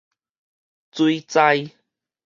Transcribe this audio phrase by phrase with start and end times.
[0.97, 1.75] 水災